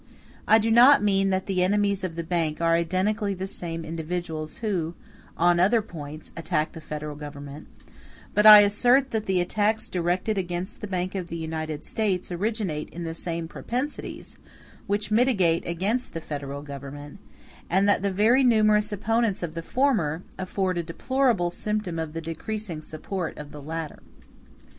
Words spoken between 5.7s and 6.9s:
points, attack the